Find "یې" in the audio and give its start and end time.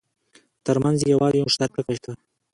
1.03-1.11